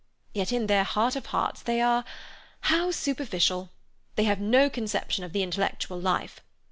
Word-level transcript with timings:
Yet 0.33 0.51
in 0.51 0.65
their 0.65 0.83
heart 0.83 1.15
of 1.15 1.27
hearts 1.27 1.61
they 1.61 1.79
are—how 1.79 2.89
superficial! 2.89 3.69
They 4.15 4.23
have 4.23 4.39
no 4.39 4.67
conception 4.67 5.23
of 5.23 5.31
the 5.31 5.43
intellectual 5.43 5.99
life. 6.01 6.41